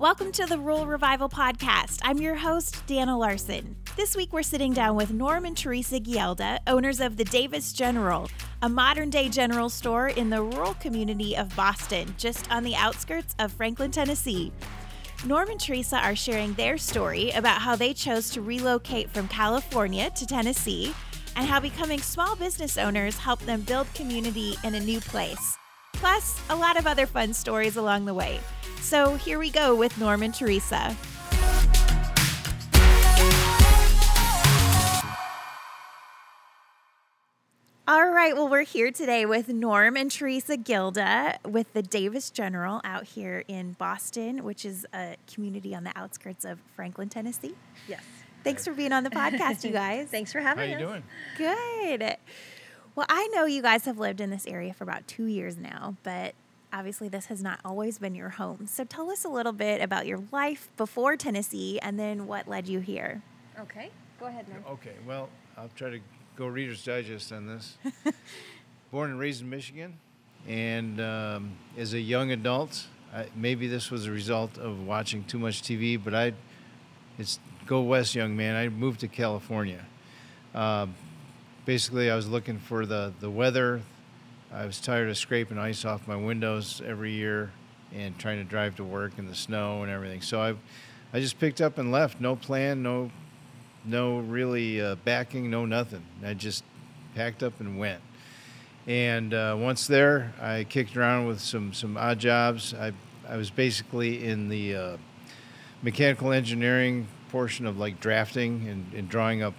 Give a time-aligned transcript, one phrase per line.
[0.00, 1.98] Welcome to the Rural Revival Podcast.
[2.02, 3.76] I'm your host, Dana Larson.
[3.96, 8.30] This week we're sitting down with Norm and Teresa Gielda, owners of the Davis General,
[8.62, 13.34] a modern day general store in the rural community of Boston, just on the outskirts
[13.38, 14.50] of Franklin, Tennessee.
[15.26, 20.08] Norm and Teresa are sharing their story about how they chose to relocate from California
[20.12, 20.94] to Tennessee
[21.36, 25.58] and how becoming small business owners helped them build community in a new place.
[26.00, 28.40] Plus, a lot of other fun stories along the way.
[28.80, 30.96] So here we go with Norm and Teresa.
[37.86, 42.80] All right, well, we're here today with Norm and Teresa Gilda with the Davis General
[42.84, 47.54] out here in Boston, which is a community on the outskirts of Franklin, Tennessee.
[47.88, 48.04] Yes.
[48.44, 50.08] Thanks for being on the podcast, you guys.
[50.10, 50.80] Thanks for having us.
[50.80, 51.02] How having you us.
[51.36, 51.98] doing?
[51.98, 52.16] Good.
[52.94, 55.96] Well, I know you guys have lived in this area for about two years now,
[56.02, 56.34] but
[56.72, 58.66] obviously this has not always been your home.
[58.66, 62.68] So tell us a little bit about your life before Tennessee and then what led
[62.68, 63.22] you here.
[63.58, 63.90] Okay.
[64.20, 64.62] Go ahead, Norm.
[64.72, 65.98] Okay, well, I'll try to
[66.36, 67.78] go Reader's Digest on this.
[68.92, 69.96] Born and raised in Michigan,
[70.46, 75.38] and um, as a young adult, I, maybe this was a result of watching too
[75.38, 76.34] much TV, but I,
[77.18, 78.56] it's go west, young man.
[78.56, 79.86] I moved to California.
[80.54, 80.94] Um,
[81.64, 83.82] basically, I was looking for the the weather.
[84.52, 87.52] I was tired of scraping ice off my windows every year
[87.94, 90.22] and trying to drive to work in the snow and everything.
[90.22, 90.54] So I,
[91.12, 92.20] I just picked up and left.
[92.20, 93.10] No plan, no
[93.84, 96.02] no really uh, backing, no nothing.
[96.24, 96.64] I just
[97.14, 98.00] packed up and went.
[98.86, 102.74] And uh, once there, I kicked around with some some odd jobs.
[102.74, 102.92] I
[103.28, 104.96] I was basically in the uh,
[105.82, 109.54] mechanical engineering portion of like drafting and, and drawing up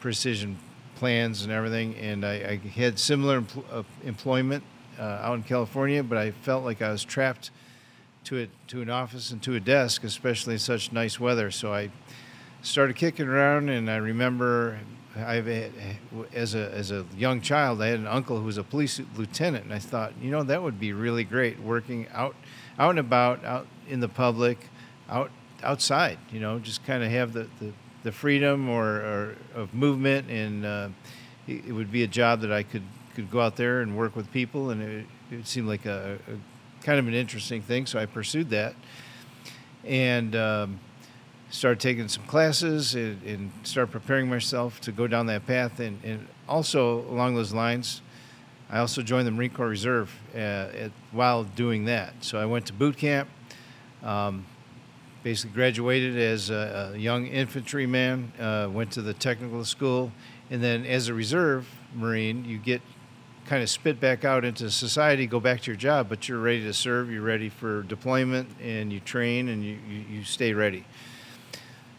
[0.00, 0.58] precision
[0.98, 1.94] plans and everything.
[1.96, 4.64] And I, I had similar empl- uh, employment
[4.98, 7.50] uh, out in California, but I felt like I was trapped
[8.24, 11.50] to a, to an office and to a desk, especially in such nice weather.
[11.50, 11.90] So I
[12.62, 14.78] started kicking around, and I remember
[15.16, 15.72] I've had,
[16.34, 19.64] as a as a young child, I had an uncle who was a police lieutenant,
[19.64, 22.34] and I thought, you know, that would be really great working out
[22.78, 24.58] out and about, out in the public,
[25.08, 25.30] out
[25.62, 26.18] outside.
[26.32, 27.72] You know, just kind of have the, the,
[28.02, 30.88] the freedom or, or of movement, and uh,
[31.46, 32.82] it, would be a job that I could
[33.14, 36.84] could go out there and work with people, and it, it seemed like a, a
[36.84, 37.86] kind of an interesting thing.
[37.86, 38.74] So I pursued that,
[39.84, 40.34] and.
[40.36, 40.80] Um,
[41.50, 45.80] started taking some classes and, and started preparing myself to go down that path.
[45.80, 48.02] And, and also along those lines,
[48.70, 52.12] I also joined the Marine Corps Reserve uh, at, while doing that.
[52.20, 53.28] So I went to boot camp,
[54.02, 54.44] um,
[55.22, 60.12] basically graduated as a, a young infantryman, uh, went to the technical school,
[60.50, 62.80] and then as a reserve Marine, you get
[63.46, 66.62] kind of spit back out into society, go back to your job, but you're ready
[66.62, 70.84] to serve, you're ready for deployment, and you train and you, you, you stay ready.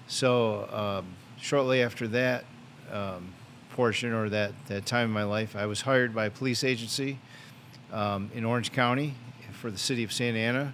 [0.08, 1.08] So um,
[1.40, 2.46] shortly after that
[2.92, 3.34] um,
[3.72, 7.18] portion or that, that time in my life, I was hired by a police agency
[7.92, 9.16] um, in Orange County
[9.54, 10.74] for the city of Santa Ana.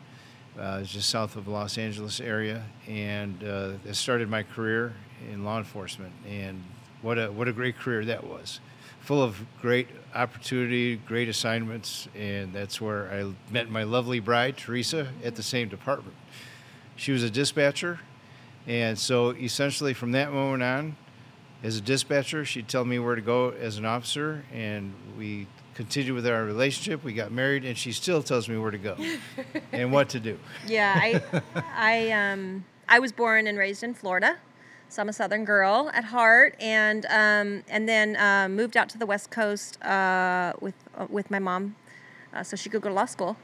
[0.59, 4.93] Uh, just south of the Los Angeles area, and uh, that started my career
[5.31, 6.13] in law enforcement.
[6.25, 6.63] And
[7.01, 8.61] what a what a great career that was,
[9.01, 15.09] full of great opportunity, great assignments, and that's where I met my lovely bride Teresa
[15.25, 16.15] at the same department.
[16.95, 17.99] She was a dispatcher
[18.67, 20.95] and so essentially, from that moment on,
[21.63, 26.15] as a dispatcher, she'd tell me where to go as an officer, and we continued
[26.15, 27.03] with our relationship.
[27.03, 28.97] We got married, and she still tells me where to go
[29.71, 30.39] and what to do.
[30.65, 31.21] Yeah, I,
[31.75, 34.37] I, um, I was born and raised in Florida,
[34.89, 38.97] so I'm a Southern girl at heart, and um, and then uh, moved out to
[38.97, 41.75] the West Coast uh, with uh, with my mom,
[42.33, 43.37] uh, so she could go to law school,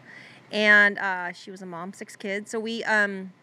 [0.52, 2.50] and uh, she was a mom, six kids.
[2.50, 2.84] So we.
[2.86, 3.34] Um,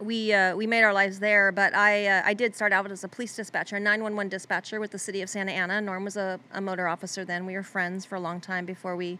[0.00, 3.04] we uh, we made our lives there, but I uh, I did start out as
[3.04, 5.80] a police dispatcher, a 911 dispatcher with the city of Santa Ana.
[5.80, 7.46] Norm was a, a motor officer then.
[7.46, 9.18] We were friends for a long time before we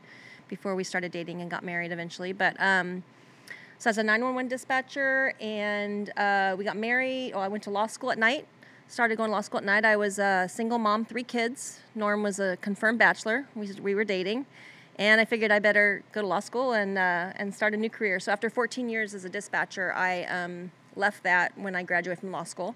[0.49, 2.33] before we started dating and got married eventually.
[2.33, 3.03] But um,
[3.79, 7.33] so I was a 911 dispatcher, and uh, we got married.
[7.35, 8.47] Oh, I went to law school at night.
[8.89, 9.85] Started going to law school at night.
[9.85, 11.81] I was a single mom, three kids.
[11.95, 13.47] Norm was a confirmed bachelor.
[13.55, 14.47] We we were dating.
[14.97, 17.91] And I figured I better go to law school and uh, and start a new
[17.91, 18.19] career.
[18.19, 22.33] So after 14 years as a dispatcher, I um, left that when I graduated from
[22.33, 22.75] law school.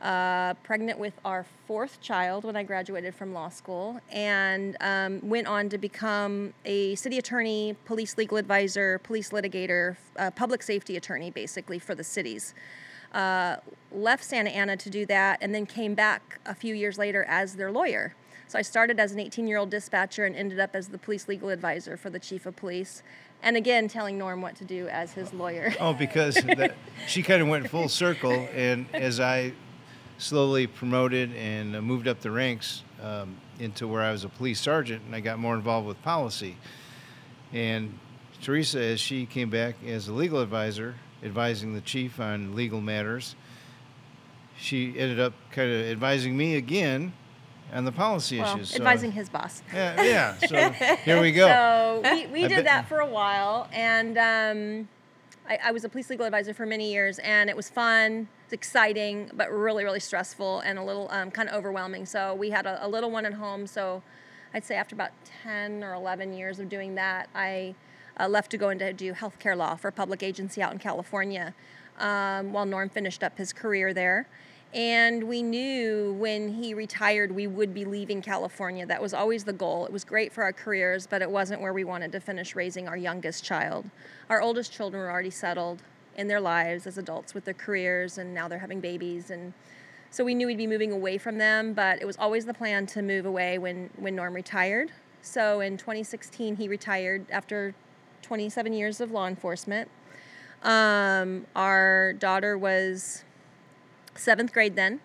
[0.00, 5.46] Uh, pregnant with our fourth child when I graduated from law school, and um, went
[5.46, 11.30] on to become a city attorney, police legal advisor, police litigator, uh, public safety attorney,
[11.30, 12.54] basically for the cities.
[13.12, 13.56] uh,
[13.92, 17.56] left Santa Ana to do that, and then came back a few years later as
[17.56, 18.14] their lawyer.
[18.48, 21.28] So I started as an 18 year old dispatcher and ended up as the police
[21.28, 23.02] legal advisor for the chief of police.
[23.42, 25.74] And again, telling Norm what to do as his lawyer.
[25.80, 26.74] Oh, because that,
[27.06, 29.52] she kind of went full circle, and as I
[30.18, 34.60] slowly promoted and uh, moved up the ranks um, into where I was a police
[34.60, 36.56] sergeant, and I got more involved with policy.
[37.52, 37.98] And
[38.40, 43.34] Teresa, as she came back as a legal advisor, advising the chief on legal matters,
[44.56, 47.12] she ended up kind of advising me again
[47.72, 48.76] on the policy well, issues.
[48.76, 49.62] advising his boss.
[49.72, 50.38] Yeah, yeah.
[50.38, 50.70] So
[51.04, 51.46] here we go.
[51.46, 54.88] So we, we did that for a while, and um,
[55.48, 58.52] I, I, was a police legal advisor for many years, and it was fun, it's
[58.52, 62.06] exciting, but really, really stressful and a little um, kind of overwhelming.
[62.06, 63.66] So we had a, a, little one at home.
[63.66, 64.02] So
[64.54, 65.10] I'd say after about
[65.42, 67.74] 10 or 11 years of doing that, I
[68.18, 71.54] uh, left to go into do healthcare law for a public agency out in California
[71.98, 74.28] um, while Norm finished up his career there.
[74.76, 78.84] And we knew when he retired, we would be leaving California.
[78.84, 79.86] That was always the goal.
[79.86, 82.86] It was great for our careers, but it wasn't where we wanted to finish raising
[82.86, 83.88] our youngest child.
[84.28, 85.82] Our oldest children were already settled
[86.16, 89.30] in their lives as adults with their careers, and now they're having babies.
[89.30, 89.54] And
[90.10, 92.84] so we knew we'd be moving away from them, but it was always the plan
[92.88, 94.90] to move away when, when Norm retired.
[95.22, 97.74] So in 2016, he retired after
[98.20, 99.90] 27 years of law enforcement.
[100.62, 103.24] Um, our daughter was
[104.18, 105.00] seventh grade then.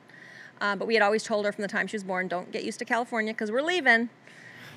[0.60, 2.64] Uh, but we had always told her from the time she was born, don't get
[2.64, 4.10] used to California because we're leaving.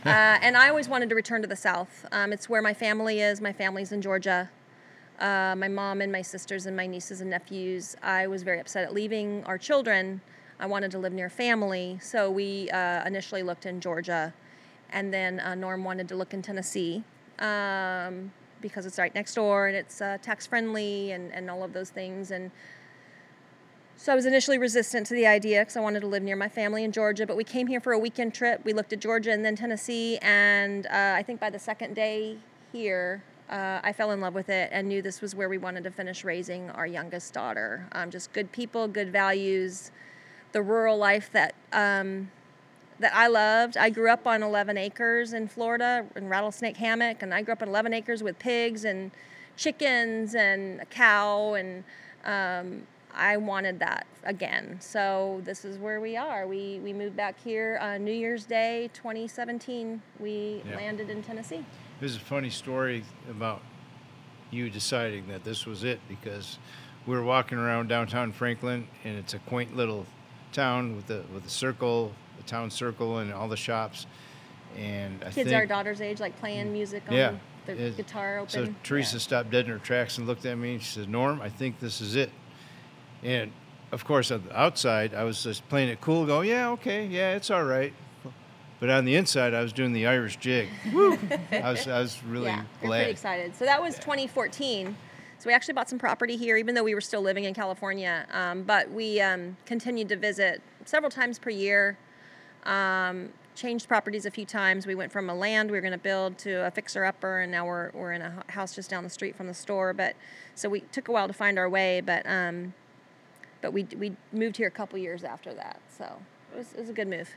[0.04, 2.04] Uh, and I always wanted to return to the South.
[2.12, 3.40] Um, it's where my family is.
[3.40, 4.50] My family's in Georgia.
[5.18, 7.96] Uh, my mom and my sisters and my nieces and nephews.
[8.02, 10.20] I was very upset at leaving our children.
[10.60, 11.98] I wanted to live near family.
[12.02, 14.34] So we uh, initially looked in Georgia.
[14.90, 17.02] And then uh, Norm wanted to look in Tennessee
[17.38, 21.72] um, because it's right next door and it's uh, tax friendly and, and all of
[21.72, 22.30] those things.
[22.30, 22.50] And
[23.96, 26.48] so I was initially resistant to the idea because I wanted to live near my
[26.48, 27.26] family in Georgia.
[27.26, 28.60] But we came here for a weekend trip.
[28.64, 30.18] We looked at Georgia and then Tennessee.
[30.20, 32.38] And uh, I think by the second day
[32.72, 35.84] here, uh, I fell in love with it and knew this was where we wanted
[35.84, 37.86] to finish raising our youngest daughter.
[37.92, 39.90] Um, just good people, good values,
[40.52, 42.30] the rural life that um,
[43.00, 43.76] that I loved.
[43.76, 47.62] I grew up on 11 acres in Florida in Rattlesnake Hammock, and I grew up
[47.62, 49.10] on 11 acres with pigs and
[49.56, 51.84] chickens and a cow and
[52.24, 54.78] um, I wanted that again.
[54.80, 56.46] So this is where we are.
[56.46, 60.02] We we moved back here uh, New Year's Day 2017.
[60.18, 60.76] We yeah.
[60.76, 61.64] landed in Tennessee.
[62.00, 63.62] There's a funny story about
[64.50, 66.58] you deciding that this was it because
[67.06, 70.06] we were walking around downtown Franklin and it's a quaint little
[70.52, 74.06] town with the with the circle, the town circle, and all the shops.
[74.76, 77.34] And I kids our daughter's age, like playing music on yeah,
[77.66, 78.50] their it, guitar open.
[78.50, 79.20] So Teresa yeah.
[79.20, 80.74] stopped dead in her tracks and looked at me.
[80.74, 82.30] and She said, "Norm, I think this is it."
[83.24, 83.50] And
[83.90, 87.34] of course, on the outside, I was just playing it cool, going, yeah, okay, yeah,
[87.34, 87.92] it's all right.
[88.80, 90.68] But on the inside, I was doing the Irish jig.
[90.92, 91.18] Woo!
[91.50, 92.98] I was, I was really yeah, glad.
[92.98, 93.56] Pretty excited.
[93.56, 94.94] So that was 2014.
[95.38, 98.26] So we actually bought some property here, even though we were still living in California.
[98.32, 101.96] Um, but we um, continued to visit several times per year.
[102.64, 104.86] Um, changed properties a few times.
[104.86, 107.52] We went from a land we were going to build to a fixer upper, and
[107.52, 109.92] now we're we're in a house just down the street from the store.
[109.92, 110.16] But
[110.54, 112.74] so we took a while to find our way, but um,
[113.64, 116.04] but we we moved here a couple years after that, so
[116.52, 117.30] it was, it was a good move.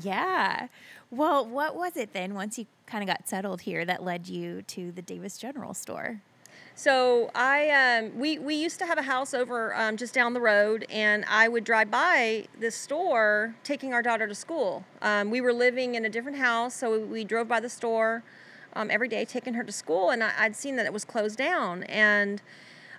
[0.00, 0.68] Yeah.
[1.10, 4.62] Well, what was it then once you kind of got settled here that led you
[4.62, 6.22] to the Davis General Store?
[6.76, 10.40] So I um, we we used to have a house over um, just down the
[10.40, 14.84] road, and I would drive by this store taking our daughter to school.
[15.02, 18.22] Um, we were living in a different house, so we, we drove by the store
[18.74, 21.38] um, every day taking her to school, and I, would seen that it was closed
[21.38, 22.40] down, and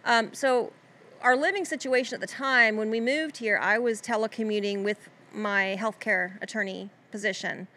[0.03, 0.73] um, so
[1.23, 5.77] our living situation at the time when we moved here, I was telecommuting with my
[5.79, 7.67] healthcare attorney position.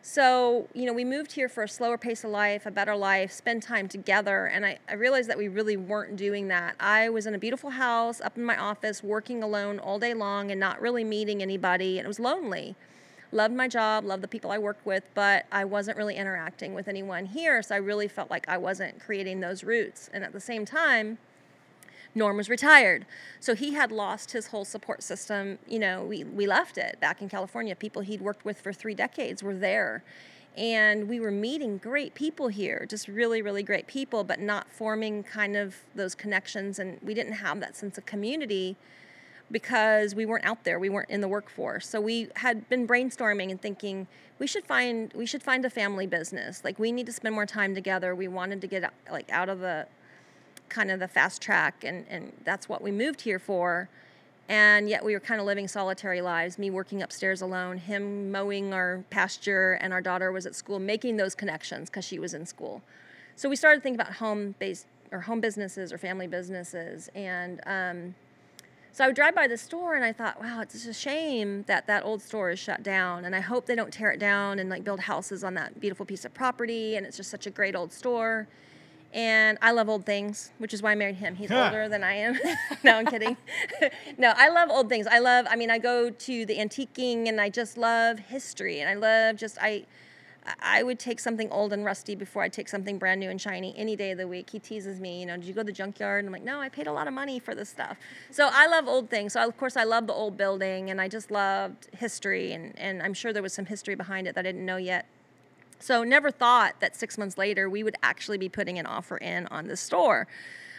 [0.00, 3.30] So, you know, we moved here for a slower pace of life, a better life,
[3.30, 4.46] spend time together.
[4.46, 6.76] And I, I, realized that we really weren't doing that.
[6.78, 10.50] I was in a beautiful house, up in my office, working alone all day long
[10.50, 11.98] and not really meeting anybody.
[11.98, 12.74] And it was lonely.
[13.32, 16.88] Loved my job, loved the people I worked with, but I wasn't really interacting with
[16.88, 17.62] anyone here.
[17.62, 20.10] So I really felt like I wasn't creating those roots.
[20.12, 21.18] And at the same time,
[22.14, 23.06] Norm was retired.
[23.40, 25.58] So he had lost his whole support system.
[25.66, 27.74] You know, we, we left it back in California.
[27.74, 30.04] People he'd worked with for three decades were there.
[30.56, 35.24] And we were meeting great people here, just really, really great people, but not forming
[35.24, 36.78] kind of those connections.
[36.78, 38.76] And we didn't have that sense of community
[39.50, 43.50] because we weren't out there we weren't in the workforce so we had been brainstorming
[43.50, 44.06] and thinking
[44.38, 47.46] we should find we should find a family business like we need to spend more
[47.46, 49.86] time together we wanted to get like out of the
[50.68, 53.88] kind of the fast track, and, and that's what we moved here for.
[54.48, 58.74] and yet we were kind of living solitary lives me working upstairs alone him mowing
[58.74, 62.44] our pasture and our daughter was at school making those connections because she was in
[62.44, 62.82] school
[63.36, 68.14] so we started thinking about home based or home businesses or family businesses and um,
[68.94, 71.88] so I would drive by the store and I thought, wow, it's a shame that
[71.88, 73.24] that old store is shut down.
[73.24, 76.06] And I hope they don't tear it down and like build houses on that beautiful
[76.06, 76.94] piece of property.
[76.94, 78.46] And it's just such a great old store.
[79.14, 81.36] And I love old things, which is why I married him.
[81.36, 82.36] He's older than I am.
[82.82, 83.36] no, I'm kidding.
[84.18, 85.06] no, I love old things.
[85.06, 88.80] I love, I mean, I go to the antiquing and I just love history.
[88.80, 89.86] And I love just, I,
[90.60, 93.72] I would take something old and rusty before I take something brand new and shiny
[93.76, 94.50] any day of the week.
[94.50, 96.24] He teases me, you know, did you go to the junkyard?
[96.24, 97.96] And I'm like, no, I paid a lot of money for this stuff.
[98.32, 99.34] So I love old things.
[99.34, 103.00] So of course I love the old building and I just loved history and, and
[103.00, 105.06] I'm sure there was some history behind it that I didn't know yet.
[105.84, 109.46] So never thought that six months later we would actually be putting an offer in
[109.48, 110.26] on the store.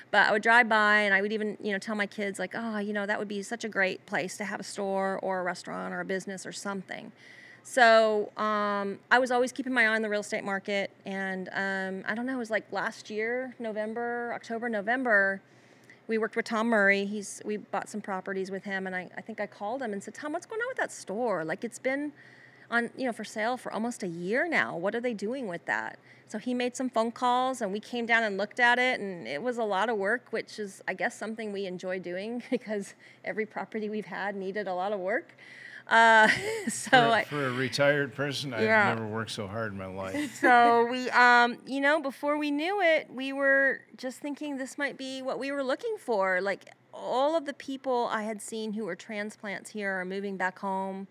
[0.10, 2.54] But I would drive by and I would even, you know, tell my kids like,
[2.56, 5.42] oh, you know, that would be such a great place to have a store or
[5.42, 7.12] a restaurant or a business or something.
[7.62, 12.04] So um, I was always keeping my eye on the real estate market, and um,
[12.08, 15.40] I don't know, it was like last year, November, October, November.
[16.08, 17.06] We worked with Tom Murray.
[17.06, 20.04] He's we bought some properties with him, and I, I think I called him and
[20.04, 21.44] said, Tom, what's going on with that store?
[21.46, 22.12] Like it's been
[22.72, 24.76] on you know for sale for almost a year now.
[24.78, 26.00] What are they doing with that?
[26.28, 29.28] So he made some phone calls, and we came down and looked at it, and
[29.28, 32.96] it was a lot of work, which is I guess something we enjoy doing because
[33.24, 35.36] every property we've had needed a lot of work.
[35.88, 36.28] Uh,
[36.68, 38.92] so for, I, for a retired person, Yeah.
[38.92, 40.36] I've never worked so hard in my life.
[40.42, 44.98] so we um you know before we knew it we were just thinking this might
[44.98, 48.86] be what we were looking for like all of the people i had seen who
[48.86, 51.08] were transplants here are moving back home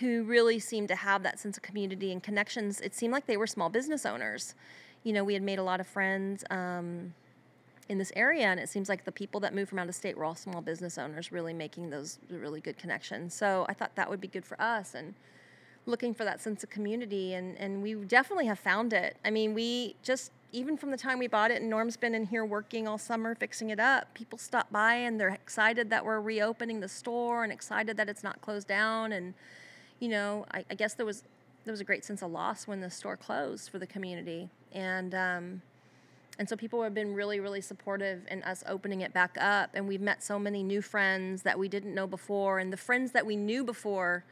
[0.00, 3.36] who really seemed to have that sense of community and connections it seemed like they
[3.36, 4.54] were small business owners.
[5.02, 7.14] You know we had made a lot of friends um,
[7.88, 10.16] in this area and it seems like the people that moved from out of state
[10.16, 13.34] were all small business owners really making those really good connections.
[13.34, 15.14] So i thought that would be good for us and
[15.86, 19.16] looking for that sense of community and, and we definitely have found it.
[19.24, 22.26] I mean we just even from the time we bought it and norm's been in
[22.26, 26.20] here working all summer fixing it up people stop by and they're excited that we're
[26.20, 29.34] reopening the store and excited that it's not closed down and
[30.04, 31.24] you know i, I guess there was
[31.64, 34.50] there was a great sense of loss when the store closed for the community.
[34.72, 35.62] And um,
[36.38, 39.70] and so people have been really really supportive in us opening it back up.
[39.74, 42.58] And we've met so many new friends that we didn't know before.
[42.58, 44.24] And the friends that we knew before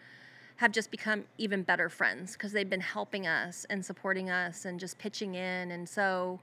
[0.56, 4.78] have just become even better friends because they've been helping us and supporting us and
[4.78, 5.70] just pitching in.
[5.70, 6.40] And so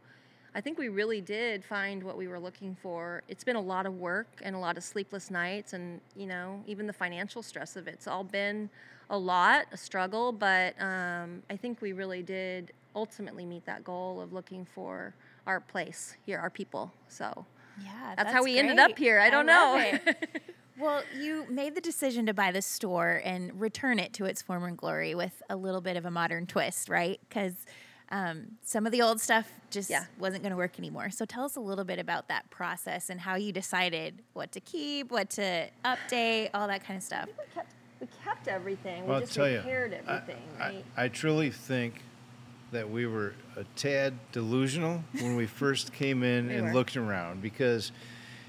[0.55, 3.23] i think we really did find what we were looking for.
[3.27, 6.63] It's been a lot of work and a lot of sleepless nights and you know
[6.67, 7.93] even the financial stress of it.
[7.93, 8.69] it's all been
[9.09, 14.21] a lot a struggle but um, i think we really did ultimately meet that goal
[14.21, 15.13] of looking for
[15.47, 16.91] our place here our people.
[17.07, 17.45] So
[17.83, 19.19] Yeah, that's, how we ended up here.
[19.19, 20.13] I don't love know.
[20.79, 24.71] well, you made the decision to buy the store and return it to its former
[24.71, 27.19] glory with a little bit of a modern twist, right?
[27.27, 27.65] Because
[28.11, 30.05] um, some of the old stuff just Yeah.
[30.17, 31.09] wasn't going to work anymore.
[31.11, 34.59] So tell us a little bit about that process and how you decided what to
[34.59, 37.27] keep, what to update, all that kind of stuff.
[37.37, 39.05] we kept, we kept everything.
[39.05, 40.85] Well, we just tell you, repaired I- everything, I, right?
[40.97, 42.01] I truly think
[42.71, 46.73] that we were a tad delusional when we first came in We and were.
[46.73, 47.91] looked around because,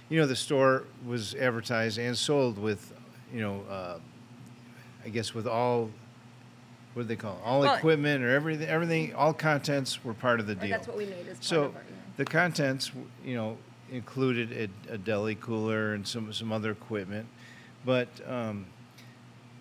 [0.08, 2.92] you know, the store was advertised and sold with,
[3.32, 3.98] you know, uh,
[5.04, 5.90] I guess with all,
[6.94, 7.40] what do they call it?
[7.44, 10.70] All Well- equipment or everything, everything, all contents were part of the deal.
[10.70, 11.82] that's what we made as part So of our.
[11.82, 11.96] Yeah.
[12.16, 12.90] the contents,
[13.24, 13.58] you know,
[13.90, 14.52] included
[14.88, 17.26] a, a deli cooler and some some other equipment,
[17.84, 18.66] but um,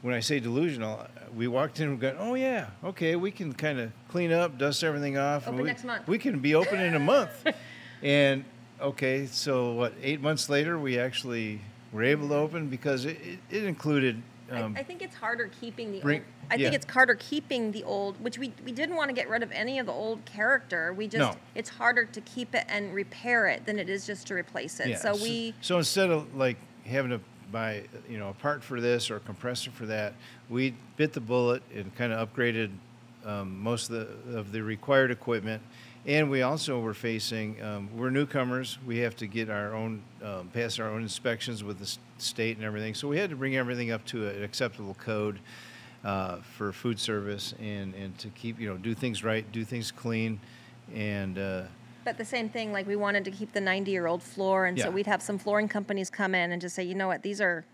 [0.01, 1.05] when I say delusional,
[1.35, 4.83] we walked in and got, oh yeah, okay, we can kind of clean up, dust
[4.83, 5.47] everything off.
[5.47, 7.31] Open we, next month." We can be open in a month,
[8.03, 8.45] and
[8.79, 9.93] okay, so what?
[10.01, 14.21] Eight months later, we actually were able to open because it, it, it included.
[14.51, 16.25] Um, I, I think it's harder keeping the bring- old.
[16.51, 19.43] I think it's harder keeping the old, which we we didn't want to get rid
[19.43, 20.93] of any of the old character.
[20.93, 21.39] We just No.
[21.55, 24.87] it's harder to keep it and repair it than it is just to replace it.
[24.89, 27.19] Yeah, So we So instead of like having to
[27.51, 30.13] buy, you know, a part for this or a compressor for that,
[30.49, 32.71] we bit the bullet and kind of upgraded
[33.25, 33.95] um, most of
[34.31, 35.61] the of the required equipment.
[36.09, 38.79] And we also were facing, um, we're newcomers.
[38.83, 42.57] We have to get our own, um, pass our own inspections with the s- state
[42.57, 42.95] and everything.
[42.95, 45.37] So we had to bring everything up to an acceptable code
[46.03, 49.91] uh, for food service and, and to keep, you know, do things right, do things
[49.91, 50.39] clean,
[50.95, 51.61] and uh,
[52.05, 54.79] But the same thing, like we wanted to keep the 90 year old floor, and
[54.79, 54.85] Yeah.
[54.85, 57.39] so we'd have some flooring companies come in and just say, you know what, these
[57.39, 57.65] are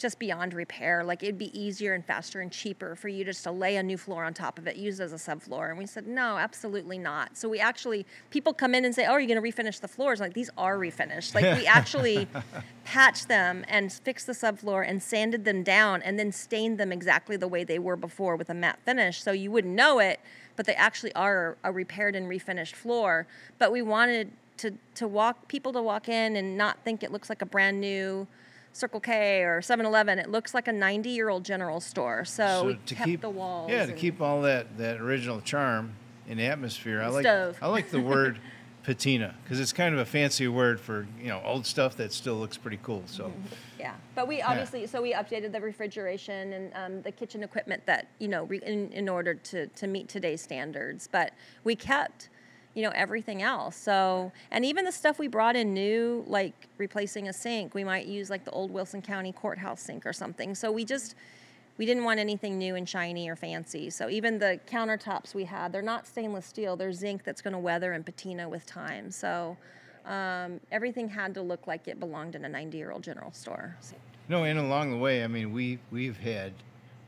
[0.00, 1.04] just beyond repair.
[1.04, 3.98] Like it'd be easier and faster and cheaper for you just to lay a new
[3.98, 5.68] floor on top of it, use it as a subfloor.
[5.68, 7.36] And we said, no, absolutely not.
[7.36, 9.88] So we actually, people come in and say, oh, are you going to refinish the
[9.88, 10.18] floors?
[10.18, 11.34] Like these are refinished.
[11.34, 12.26] Like we actually
[12.84, 17.36] patched them and fixed the subfloor and sanded them down and then stained them exactly
[17.36, 19.22] the way they were before with a matte finish.
[19.22, 20.18] So you wouldn't know it,
[20.56, 23.26] but they actually are a repaired and refinished floor.
[23.58, 27.28] But we wanted to, to walk people to walk in and not think it looks
[27.28, 28.26] like a brand new
[28.72, 30.18] Circle K or 7-Eleven.
[30.18, 32.24] It looks like a 90-year-old general store.
[32.24, 33.70] So, we to kept keep the walls.
[33.70, 35.94] Yeah, to keep all that that original charm
[36.28, 37.02] and atmosphere.
[37.02, 37.58] I like Stove.
[37.60, 38.38] I like the word
[38.82, 42.36] patina because it's kind of a fancy word for you know old stuff that still
[42.36, 43.02] looks pretty cool.
[43.06, 43.30] So
[43.78, 48.08] Yeah, but we obviously so we updated the refrigeration and um, the kitchen equipment that
[48.18, 51.08] you know re- in, in order to to meet today's standards.
[51.10, 52.29] But we kept
[52.74, 53.76] you know everything else.
[53.76, 58.06] So and even the stuff we brought in new, like replacing a sink, we might
[58.06, 60.54] use like the old Wilson County courthouse sink or something.
[60.54, 61.14] So we just
[61.78, 63.88] we didn't want anything new and shiny or fancy.
[63.90, 66.76] So even the countertops we had, they're not stainless steel.
[66.76, 69.10] They're zinc that's going to weather and patina with time.
[69.10, 69.56] So
[70.04, 73.76] um, everything had to look like it belonged in a 90-year-old general store.
[73.80, 73.96] So-
[74.28, 76.52] no, and along the way, I mean we we've had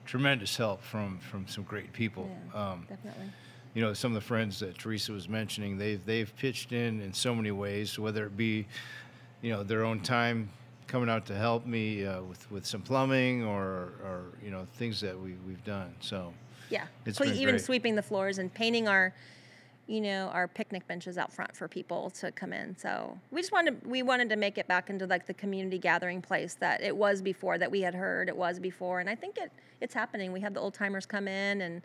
[0.07, 2.29] tremendous help from from some great people.
[2.53, 3.27] Yeah, Um, definitely.
[3.75, 7.13] You know, some of the friends that Teresa was mentioning, they've they've pitched in in
[7.13, 8.67] so many ways, whether it be,
[9.41, 10.51] you know, their own time
[10.87, 15.01] coming out to help me uh, with with some plumbing or or you know things
[15.01, 15.95] that we we've done.
[16.01, 16.35] So
[16.69, 17.65] Yeah, It's Cle- even great.
[17.65, 19.15] sweeping the floors and painting our,
[19.87, 22.77] you know, our picnic benches out front for people to come in.
[22.77, 26.21] So we just wanted we wanted to make it back into like the community gathering
[26.21, 29.39] place that it was before that we had heard it was before, and I think
[29.39, 29.51] it
[29.81, 30.31] it's happening.
[30.31, 31.81] We have the old timers come in and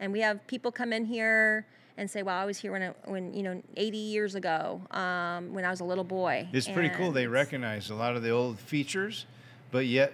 [0.00, 2.92] and we have people come in here and say, "Wow, I was here when I,
[3.04, 6.90] when you know 80 years ago um, when I was a little boy." it's pretty
[6.90, 7.12] cool.
[7.12, 9.26] They recognize a lot of the old features,
[9.70, 10.12] but yet.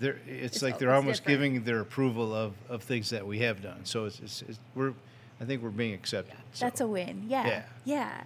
[0.00, 1.40] They're, it's, It's like they're it's almost different.
[1.54, 3.84] giving their approval of, of things that we have done.
[3.84, 4.92] So it's, it's, it's we're,
[5.40, 6.36] I think we're being accepted.
[6.58, 6.86] That's so.
[6.86, 7.26] a win.
[7.28, 7.46] Yeah.
[7.46, 7.62] Yeah.
[7.84, 8.22] Yeah.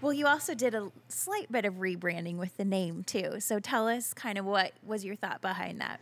[0.00, 3.38] Well, you also did a slight bit of rebranding with the name too.
[3.38, 6.00] So tell us kind of what was your thought behind that?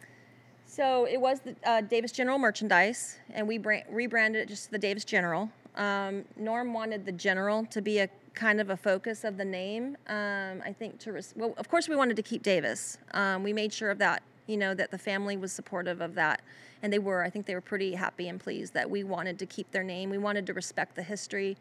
[0.78, 4.70] So it was the uh, Davis General merchandise, and we bra- rebranded it just to
[4.70, 5.50] the Davis General.
[5.74, 9.96] Um, Norm wanted the General to be a kind of a focus of the name.
[10.06, 12.96] Um, I think to res- well, of course, we wanted to keep Davis.
[13.12, 14.22] Um, we made sure of that.
[14.46, 16.42] You know that the family was supportive of that,
[16.80, 17.24] and they were.
[17.24, 20.10] I think they were pretty happy and pleased that we wanted to keep their name.
[20.10, 21.56] We wanted to respect the history.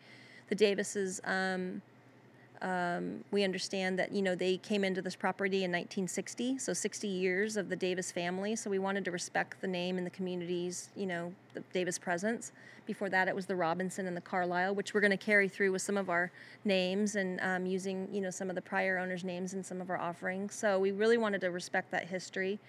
[0.50, 1.22] The Davises.
[1.24, 1.82] Um,
[2.62, 7.08] um, we understand that you know they came into this property in 1960, so 60
[7.08, 8.56] years of the Davis family.
[8.56, 12.52] So we wanted to respect the name and the communities, you know, the Davis presence.
[12.86, 15.72] Before that, it was the Robinson and the Carlisle, which we're going to carry through
[15.72, 16.32] with some of our
[16.64, 19.90] names and um, using you know some of the prior owners' names in some of
[19.90, 20.56] our offerings.
[20.56, 22.60] So we really wanted to respect that history.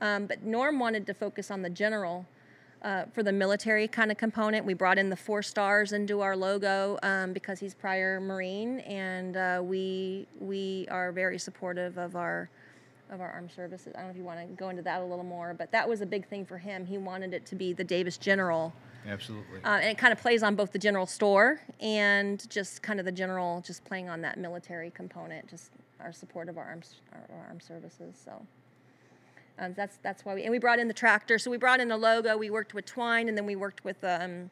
[0.00, 2.26] Um, but Norm wanted to focus on the general
[2.86, 4.64] uh, for the military kind of component.
[4.64, 9.36] We brought in the four stars into our logo um, because he's prior Marine, and
[9.36, 12.48] uh, we we are very supportive of our
[13.10, 13.92] of our armed services.
[13.94, 15.88] I don't know if you want to go into that a little more, but that
[15.88, 16.86] was a big thing for him.
[16.86, 18.72] He wanted it to be the Davis General,
[19.04, 19.64] Absolutely.
[19.64, 23.06] uh, and it kind of plays on both the general store and just kind of
[23.06, 27.36] the general, just playing on that military component, just our support of our armed our,
[27.36, 28.14] our armed services.
[28.24, 28.46] So.
[29.58, 31.38] Um, that's that's why we and we brought in the tractor.
[31.38, 32.36] So we brought in a logo.
[32.36, 34.50] We worked with Twine, and then we worked with um,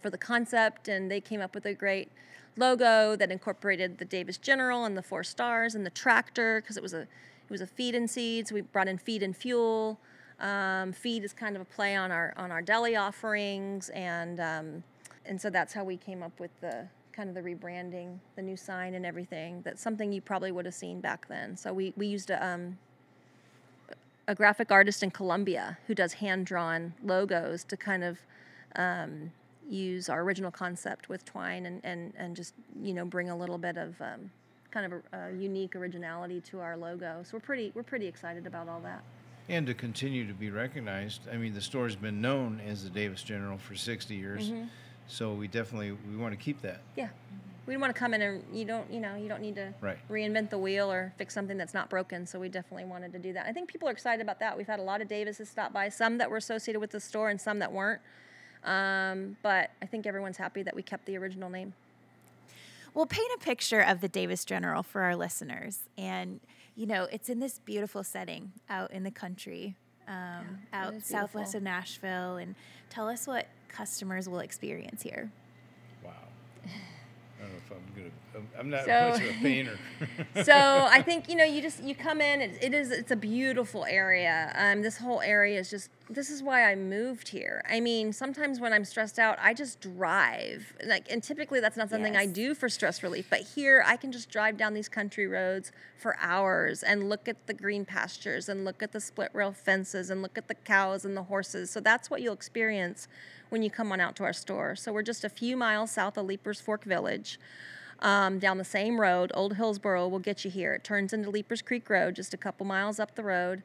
[0.00, 2.10] for the concept, and they came up with a great
[2.56, 6.82] logo that incorporated the Davis General and the four stars and the tractor because it
[6.82, 8.48] was a it was a feed and seed.
[8.48, 9.98] So we brought in feed and fuel.
[10.40, 14.84] Um, feed is kind of a play on our on our deli offerings, and um,
[15.24, 18.56] and so that's how we came up with the kind of the rebranding, the new
[18.56, 19.60] sign and everything.
[19.62, 21.56] That's something you probably would have seen back then.
[21.56, 22.78] So we we used a um,
[24.28, 28.18] a graphic artist in Colombia who does hand drawn logos to kind of
[28.76, 29.30] um,
[29.68, 33.58] use our original concept with twine and, and, and just you know bring a little
[33.58, 34.30] bit of um,
[34.70, 37.22] kind of a, a unique originality to our logo.
[37.24, 39.02] So we're pretty we're pretty excited about all that.
[39.48, 41.22] And to continue to be recognized.
[41.30, 44.64] I mean, the store's been known as the Davis General for 60 years, Mm-hmm.
[45.08, 46.80] so we definitely we want to keep that.
[46.96, 47.08] Yeah.
[47.66, 49.96] We want to come in and you don't, you know, you don't need to Right.
[50.10, 52.26] reinvent the wheel or fix something that's not broken.
[52.26, 53.46] So we definitely wanted to do that.
[53.46, 54.56] I think people are excited about that.
[54.56, 57.28] We've had a lot of Davises stop by, some that were associated with the store
[57.30, 58.00] and some that weren't.
[58.64, 61.74] Um, but I think everyone's happy that we kept the original name.
[62.94, 65.80] Well, paint a picture of the Davis General for our listeners.
[65.96, 66.40] And,
[66.76, 69.76] you know, it's in this beautiful setting out in the country,
[70.08, 72.36] um, it out southwest of Nashville.
[72.36, 72.54] And
[72.90, 75.30] tell us what customers will experience here.
[76.04, 76.12] Wow.
[77.42, 78.12] I don't know if I'm good.
[78.12, 78.21] I'm,
[78.58, 79.78] I'm not So- much of a painter.
[80.44, 82.40] so I think you know you just you come in.
[82.40, 84.52] It, it is it's a beautiful area.
[84.56, 85.90] Um, this whole area is just.
[86.10, 87.62] This is why I moved here.
[87.70, 90.74] I mean, sometimes when I'm stressed out, I just drive.
[90.84, 93.28] Like, and typically that's not something I do for stress relief.
[93.30, 97.46] But here, I can just drive down these country roads for hours and look at
[97.46, 101.06] the green pastures and look at the split rail fences and look at the cows
[101.06, 101.70] and the horses.
[101.70, 103.08] So that's what you'll experience
[103.48, 104.74] when you come on out to our store.
[104.76, 107.38] So we're just a few miles south of Leiper's Fork Village
[108.02, 109.30] um, down the same road.
[109.34, 110.74] Old Hillsboro will get you here.
[110.74, 113.62] It turns into Leiper's Creek Road, just a couple miles up the road.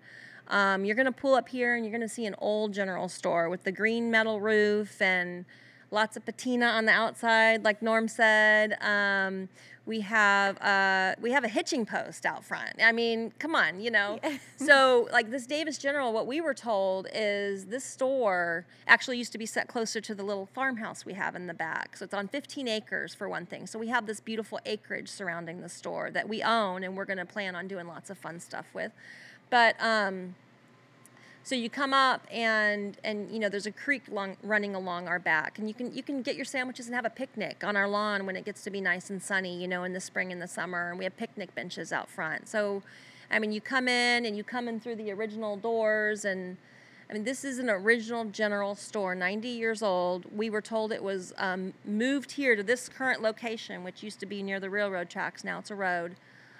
[0.47, 3.09] Um, you're going to pull up here and you're going to see an old general
[3.09, 5.43] store with the green metal roof and
[5.91, 8.77] lots of patina on the outside, like Norm said.
[8.81, 9.49] Um,
[9.87, 12.73] we have uh, we have a hitching post out front.
[12.83, 14.19] I mean, come on, you know.
[14.57, 19.37] so like this Davis General, what we were told is this store actually used to
[19.37, 21.95] be set closer to the little farmhouse we have in the back.
[21.95, 23.65] So it's on 15 acres for one thing.
[23.65, 27.17] So we have this beautiful acreage surrounding the store that we own, and we're going
[27.17, 28.91] to plan on doing lots of fun stuff with.
[29.49, 30.35] But um,
[31.47, 35.17] so you come up and and you know there's a creek long, running along our
[35.17, 37.87] back, and you can you can get your sandwiches and have a picnic on our
[37.87, 40.41] lawn when it gets to be nice and sunny, you know, in the spring and
[40.41, 42.49] the summer, and we have picnic benches out front.
[42.49, 42.83] So,
[43.31, 46.57] I mean, you come in and you come in through the original doors, and
[47.09, 50.25] I mean, this is an original general store, 90 years old.
[50.35, 54.25] We were told it was um, moved here to this current location, which used to
[54.25, 55.45] be near the railroad tracks.
[55.45, 56.17] Now it's a road.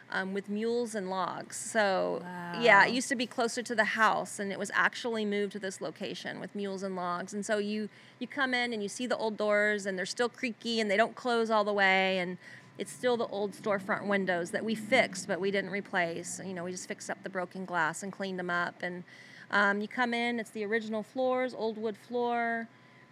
[0.10, 1.58] Um, with mules and logs.
[1.58, 2.22] So,
[2.62, 5.60] yeah, it used to be closer to the house, and it was actually moved to
[5.60, 7.34] this location with mules and logs.
[7.34, 10.30] And so you you come in and you see the old doors, and they're still
[10.30, 12.38] creaky, and they don't close all the way, and
[12.78, 16.40] it's still the old storefront windows that we fixed, but we didn't replace.
[16.46, 18.76] You know, we just fixed up the broken glass and cleaned them up.
[18.82, 19.04] And
[19.52, 22.68] um, you come in, it's the original floors, old wood floor.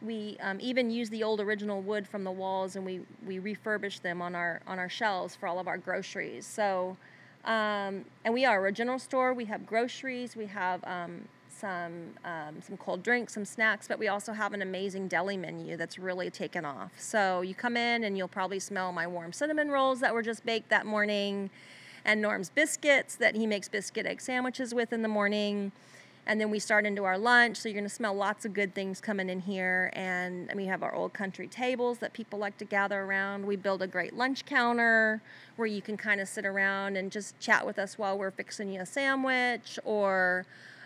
[0.06, 4.02] We um, even use the old original wood from the walls, and we we refurbish
[4.02, 6.46] them on our on our shelves for all of our groceries.
[6.46, 6.96] So,
[7.46, 9.34] um, and we are a general store.
[9.34, 10.36] We have groceries.
[10.36, 14.62] We have um, some um, some cold drinks, some snacks, but we also have an
[14.62, 16.92] amazing deli menu that's really taken off.
[16.98, 20.46] So you come in and you'll probably smell my warm cinnamon rolls that were just
[20.46, 21.50] baked that morning,
[22.04, 25.72] and Norm's biscuits that he makes biscuit egg sandwiches with in the morning.
[26.28, 29.00] And then we start into our lunch, so you're gonna smell lots of good things
[29.00, 29.92] coming in here.
[29.94, 33.46] And, we have our old country tables that people like to gather around.
[33.46, 35.22] We build a great lunch counter
[35.58, 38.72] where you can kind of sit around and just chat with us while we're fixing
[38.72, 40.46] you a sandwich or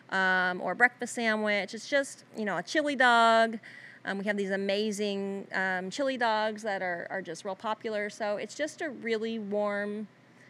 [0.09, 1.75] um, or breakfast sandwich.
[1.75, 3.59] It's just you know a chili dog.
[4.05, 8.09] Um, we have these amazing um, chili dogs that are, are just real popular.
[8.09, 10.07] So it's just a really warm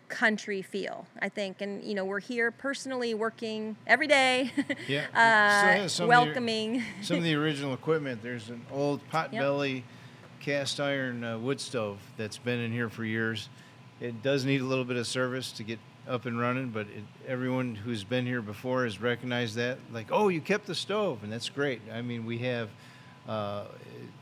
[0.10, 1.62] country feel, I think.
[1.62, 4.52] And you know we're here personally working every day.
[4.88, 6.84] Yeah, uh, some of the- welcoming.
[7.02, 8.22] Some of the original equipment.
[8.24, 9.84] There's an old potbelly
[10.39, 13.50] cast iron uh, wood stove that's been in here for years.
[14.02, 17.04] It does need a little bit of service to get up and running, but it,
[17.28, 19.78] everyone who's been here before has recognized that.
[19.91, 21.82] Like, oh, you kept the stove, and that's great.
[21.93, 22.69] I mean, we have.
[23.28, 23.65] Uh,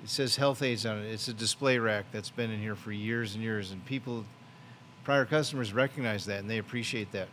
[0.03, 1.05] it says health aids on it.
[1.05, 4.25] It's a display rack that's been in here for years and years, and people,
[5.07, 7.29] prior customers, recognize that and they appreciate that.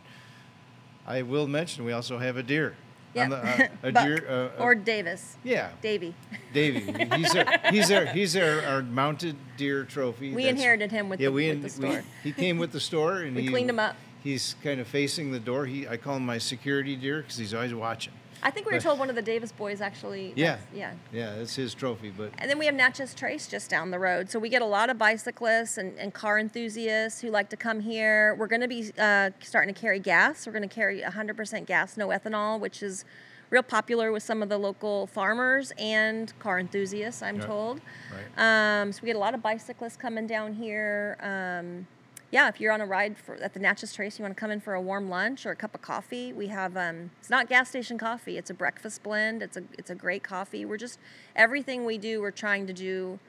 [1.05, 2.73] I will mention we also have a deer.
[3.13, 3.29] Yep.
[3.29, 4.25] The- uh, a Buck deer.
[4.29, 5.35] Uh, uh, or Davis.
[5.43, 6.15] yeah, Davy.
[6.53, 6.79] Davy.
[7.17, 10.33] He's our, he's our, he's our, our mounted deer trophy.
[10.33, 12.03] We That's- inherited him with yeah, the- we, with the store.
[12.23, 13.97] We, he came with the store, and We he, cleaned him up.
[14.23, 15.65] He's kind of facing the door.
[15.65, 18.13] He, I call him my security deer because he's always watching.
[18.43, 20.33] I think we were told one of the Davis boys actually.
[20.35, 20.57] Yeah.
[20.73, 20.93] Yeah.
[21.11, 22.11] Yeah, that's his trophy.
[22.15, 24.29] But And then we have Natchez Trace just down the road.
[24.29, 27.79] So we get a lot of bicyclists and, and car enthusiasts who like to come
[27.79, 28.35] here.
[28.35, 30.45] We're going to be uh, starting to carry gas.
[30.45, 33.05] We're going to carry 100% gas, no ethanol, which is
[33.49, 37.45] real popular with some of the local farmers and car enthusiasts, I'm Right.
[37.45, 37.81] told.
[38.11, 38.81] right.
[38.81, 41.17] Um, so we get a lot of bicyclists coming down here.
[41.21, 41.87] Um,
[42.35, 44.51] yeah, if you're on a ride for, at the Natchez Trace, you want to come
[44.51, 46.33] in for a warm lunch or a cup of coffee.
[46.33, 49.41] We have um, it's not gas station coffee; it's a breakfast blend.
[49.41, 50.65] It's a it's a great coffee.
[50.65, 50.99] We're just
[51.33, 53.19] everything we do, we're trying to do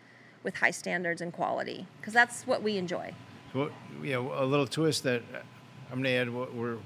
[0.42, 3.14] with high standards and quality because that's what we enjoy.
[3.52, 3.70] What,
[4.02, 5.38] yeah, a little twist that uh,
[5.92, 6.28] I'm gonna add.
[6.28, 6.78] What we're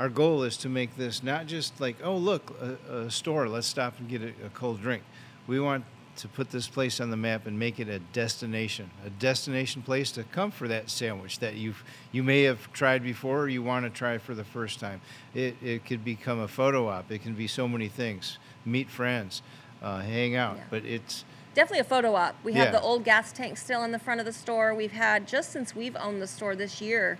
[0.00, 3.48] our goal is to make this not just like oh look a, a store.
[3.48, 5.04] Let's stop and get a, a cold drink.
[5.46, 5.84] We want
[6.16, 10.12] to put this place on the map and make it a destination, a destination place
[10.12, 11.74] to come for that sandwich that you
[12.12, 15.00] you may have tried before or you want to try for the first time.
[15.34, 17.10] It it could become a photo op.
[17.10, 18.38] It can be so many things.
[18.64, 19.42] Meet friends,
[19.82, 20.56] uh, hang out.
[20.56, 20.64] Yeah.
[20.70, 22.34] But it's Definitely a photo op.
[22.42, 22.72] We have Yeah.
[22.72, 24.74] the old gas tank still in the front of the store.
[24.74, 27.18] We've had just since we've owned the store this year,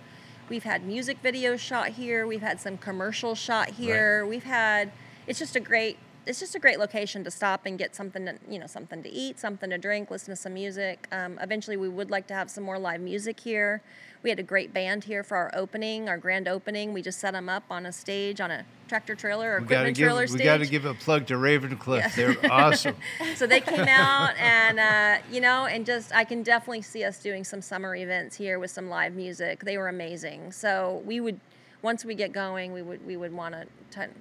[0.49, 2.25] we've had music videos shot here.
[2.25, 4.25] We've had some commercials shot here.
[4.25, 4.91] We've had
[5.27, 8.35] it's just a great it's just a great location to stop and get something to
[8.49, 11.07] you know something to eat, something to drink, listen to some music.
[11.11, 13.81] Um, eventually, we would like to have some more live music here.
[14.21, 16.93] We had a great band here for our opening, our grand opening.
[16.93, 19.97] We just set them up on a stage on a tractor trailer or We equipment
[19.97, 22.15] give trailer we gotta give a plug to Ravencliff.
[22.15, 22.95] They're awesome.
[23.35, 27.19] so they came out and uh, you know and just i can definitely see us
[27.19, 31.39] doing some summer events here with some live music they were amazing so we would
[31.81, 33.65] once we get going we would we would want to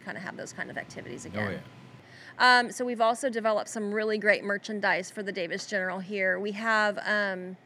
[0.04, 1.58] kind of have those kind of activities again Oh yeah.
[2.38, 6.38] Um, so we've also developed some really great merchandise for the Davis General here.
[6.38, 7.56] We have, um,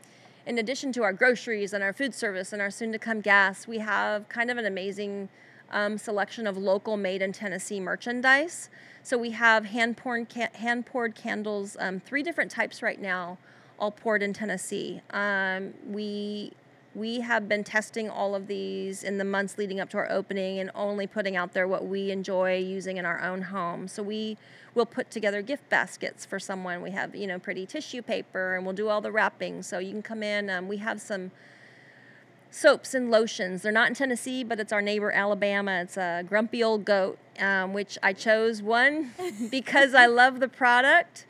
[0.46, 4.28] in addition to our groceries and our food service and our soon-to-come gas, we have
[4.28, 5.28] kind of an amazing
[5.70, 8.70] um, selection of local made in Tennessee merchandise.
[9.02, 13.38] So we have hand poured hand poured candles, um, three different types right now,
[13.78, 15.00] all poured in Tennessee.
[15.10, 16.52] Um, we
[16.96, 20.58] we have been testing all of these in the months leading up to our opening
[20.58, 23.86] and only putting out there what we enjoy using in our own home.
[23.86, 24.38] So we
[24.74, 26.80] will put together gift baskets for someone.
[26.80, 29.62] We have, you know, pretty tissue paper and we'll do all the wrapping.
[29.62, 30.48] So you can come in.
[30.48, 31.32] Um, we have some
[32.50, 33.60] soaps and lotions.
[33.60, 35.82] They're not in Tennessee, but it's our neighbor Alabama.
[35.82, 39.12] It's a grumpy old goat, um, which I chose one
[39.50, 41.26] because I love the product.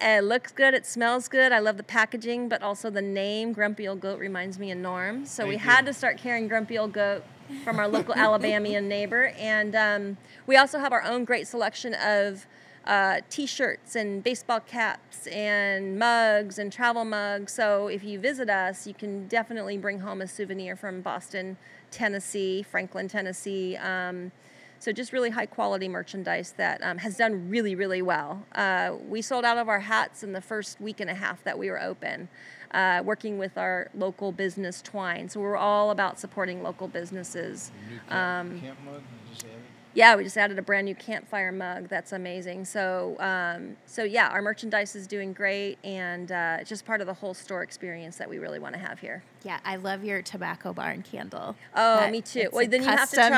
[0.00, 0.74] It looks good.
[0.74, 1.52] It smells good.
[1.52, 5.24] I love the packaging, but also the name Grumpy Old Goat reminds me of Norm.
[5.24, 7.24] So we Thank had to start carrying Grumpy Old Goat
[7.62, 9.32] from our local Alabamian neighbor.
[9.38, 12.46] And um, we also have our own great selection of
[12.84, 17.52] uh, t-shirts and baseball caps and mugs and travel mugs.
[17.52, 21.56] So if you visit us, you can definitely bring home a souvenir from Boston,
[21.90, 23.76] Tennessee, Franklin, Tennessee.
[23.76, 24.32] Um,
[24.78, 28.44] so just really high quality merchandise that um, has done really, really well.
[28.54, 31.58] Uh, we sold out of our hats in the first week and a half that
[31.58, 32.28] we were open,
[32.72, 35.28] uh, working with our local business Twine.
[35.28, 37.70] So we're all about supporting local businesses.
[38.08, 38.94] Camp, Um, camp mug.
[38.96, 39.56] you just added?
[39.94, 41.88] Yeah, we just added a brand new campfire mug.
[41.88, 42.64] That's amazing.
[42.64, 47.06] So, um, so yeah, our merchandise is doing great, and uh, it's just part of
[47.06, 49.22] the whole store experience that we really want to have here.
[49.44, 51.54] Yeah, I love your tobacco barn candle.
[51.76, 52.48] Oh, That- me too.
[52.52, 53.28] Well, then you have to try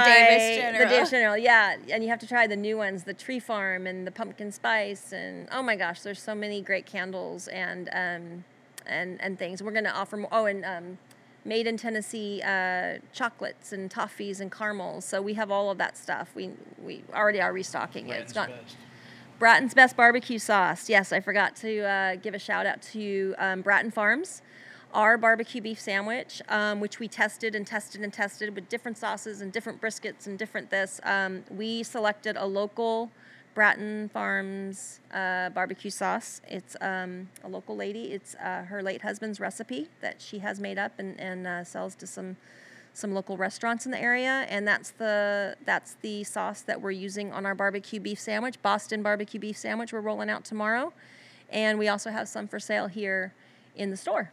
[0.78, 1.36] the Davis General.
[1.36, 4.50] Yeah, and you have to try the new ones, the Tree Farm and the Pumpkin
[4.50, 8.44] Spice, and oh my gosh, there's so many great candles and um,
[8.86, 9.62] and and things.
[9.62, 10.30] We're gonna offer more.
[10.32, 10.98] Oh, and um,
[11.46, 15.04] made in Tennessee uh, chocolates and toffees and caramels.
[15.04, 16.30] So we have all of that stuff.
[16.34, 16.50] We
[16.82, 18.20] we already are restocking it.
[18.20, 18.76] It's not Bratton's best.
[19.38, 20.88] Bratton's Best Barbecue Sauce.
[20.88, 24.42] Yes, I forgot to uh, give a shout out to um, Bratton Farms.
[24.94, 29.42] Our barbecue beef sandwich, um, which we tested and tested and tested with different sauces
[29.42, 31.00] and different briskets and different this.
[31.04, 33.10] Um, we selected a local
[33.56, 36.42] Bratton Farms uh, barbecue sauce.
[36.46, 38.12] It's um, a local lady.
[38.12, 41.96] It's uh, her late husband's recipe that she has made up and, and uh, sells
[41.96, 42.36] to some
[42.92, 47.32] some local restaurants in the area, and that's the that's the sauce that we're using
[47.32, 49.90] on our barbecue beef sandwich, Boston barbecue beef sandwich.
[49.90, 50.92] We're rolling out tomorrow,
[51.48, 53.32] and we also have some for sale here
[53.74, 54.32] in the store.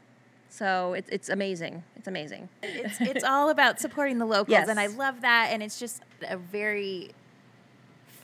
[0.49, 1.83] So it's it's amazing.
[1.95, 2.49] It's amazing.
[2.61, 5.49] it's, it's all about supporting the locals, and I love that.
[5.51, 7.11] And it's just a very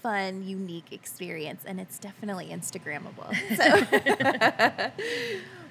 [0.02, 3.36] fun, unique experience, and it's definitely Instagrammable.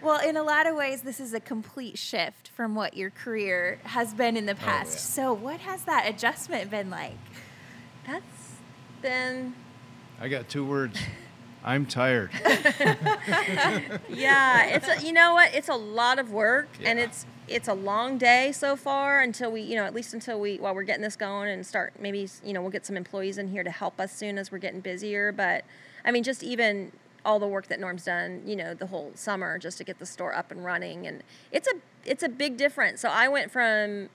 [0.00, 3.10] So, well, in a lot of ways, this is a complete shift from what your
[3.10, 4.92] career has been in the oh, past.
[4.92, 4.98] yeah.
[4.98, 7.18] So, what has that adjustment been like?
[8.06, 8.52] That's
[9.02, 9.54] been
[10.20, 10.98] I got two words.
[11.64, 12.30] I'm tired.
[14.08, 14.64] yeah.
[14.66, 15.54] It's a, you know what?
[15.54, 19.60] It's a lot of work, and it's it's a long day so far until we
[19.60, 22.52] you know at least until we while we're getting this going and start maybe you
[22.52, 25.32] know we'll get some employees in here to help us soon as we're getting busier.
[25.32, 25.64] But
[26.04, 26.92] I mean, just even
[27.24, 30.06] all the work that Norm's done, you know, the whole summer just to get the
[30.06, 33.00] store up and running, and it's a it's a big difference.
[33.00, 34.08] So I went from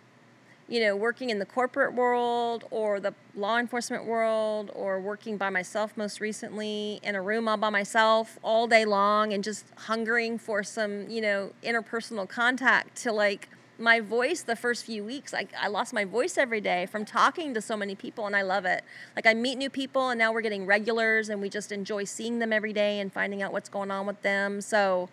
[0.68, 5.50] you know, working in the corporate world or the law enforcement world or working by
[5.50, 10.38] myself most recently in a room all by myself all day long and just hungering
[10.38, 15.34] for some, you know, interpersonal contact to like my voice the first few weeks.
[15.34, 18.42] Like I lost my voice every day from talking to so many people and I
[18.44, 18.84] love it.
[19.16, 22.40] Like I meet new people and now we're getting regulars and we just enjoy seeing
[22.40, 24.62] them every day and finding out what's going on with them.
[24.62, 25.10] So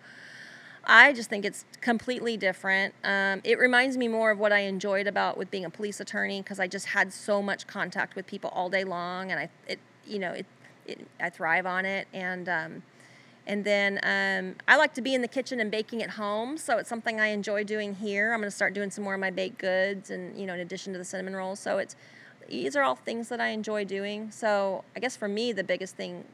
[0.83, 2.93] I just think it's completely different.
[3.03, 6.41] Um, it reminds me more of what I enjoyed about with being a police attorney
[6.41, 9.79] because I just had so much contact with people all day long, and I, it,
[10.05, 10.45] you know, it,
[10.87, 12.07] it I thrive on it.
[12.13, 12.83] And um,
[13.45, 16.77] and then um, I like to be in the kitchen and baking at home, so
[16.77, 18.33] it's something I enjoy doing here.
[18.33, 20.59] I'm going to start doing some more of my baked goods, and you know, in
[20.59, 21.59] addition to the cinnamon rolls.
[21.59, 21.95] So it's
[22.49, 24.31] these are all things that I enjoy doing.
[24.31, 26.25] So I guess for me, the biggest thing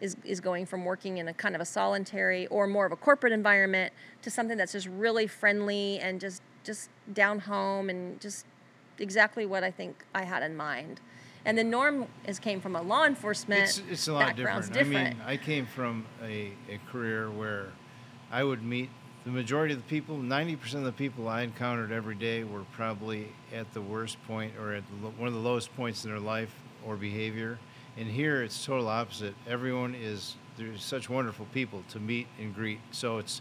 [0.00, 2.96] is, is going from working in a kind of a solitary or more of a
[2.96, 8.44] corporate environment to something that's just really friendly and just just down home and just
[8.98, 11.00] exactly what I think I had in mind.
[11.44, 14.72] And then Norm is came from a law enforcement It's, it's a lot different.
[14.72, 14.96] different.
[14.96, 17.72] I mean, I came from a, a career where
[18.30, 18.90] I would meet
[19.24, 23.28] the majority of the people, 90% of the people I encountered every day were probably
[23.54, 26.54] at the worst point or at the, one of the lowest points in their life
[26.86, 27.58] or behavior.
[27.98, 29.34] And here it's total opposite.
[29.48, 32.78] Everyone is, there's such wonderful people to meet and greet.
[32.92, 33.40] So it's,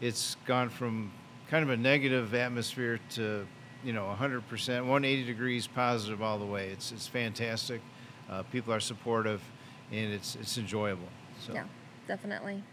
[0.00, 1.12] it's gone from
[1.50, 3.46] kind of a negative atmosphere to,
[3.84, 6.68] you know, 100%, 180 degrees positive all the way.
[6.68, 7.82] It's, it's fantastic.
[8.30, 9.42] Uh, people are supportive
[9.92, 11.08] and it's, it's enjoyable.
[11.46, 11.52] So.
[11.52, 11.64] yeah,
[12.06, 12.64] definitely.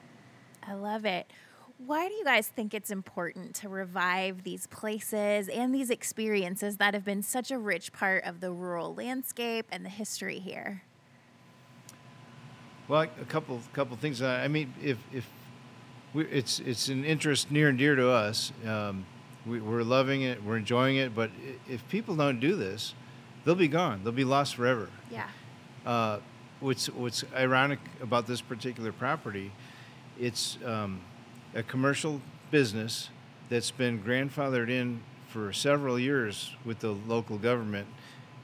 [0.65, 1.30] I love it.
[1.78, 6.93] Why do you guys think it's important to revive these places and these experiences that
[6.93, 10.84] have been such a rich part of the rural landscape and the history here?
[12.88, 14.21] Well, a couple couple things.
[14.21, 15.28] Uh, I mean, if if
[16.13, 18.52] we, it's it's an interest near and dear to us.
[18.65, 19.06] Um,
[19.45, 20.43] we, we're loving it.
[20.43, 21.15] We're enjoying it.
[21.15, 21.32] But
[21.69, 22.93] if people don't do this,
[23.43, 24.02] they'll be gone.
[24.04, 24.89] They'll be lost forever.
[25.12, 25.28] Yeah.
[25.86, 26.19] Uh,
[26.60, 29.52] what's what's ironic about this particular property?
[30.19, 31.02] It's um,
[31.54, 32.21] a commercial
[32.52, 33.10] business
[33.50, 37.88] that's been grandfathered in for several years with the local government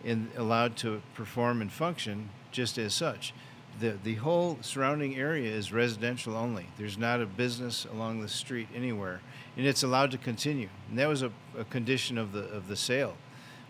[0.03, 3.33] and allowed to perform and function just as such.
[3.79, 6.67] The, the whole surrounding area is residential only.
[6.77, 9.21] There's not a business along the street anywhere,
[9.57, 10.69] and it's allowed to continue.
[10.89, 13.15] And that was a, a condition of the of the sale.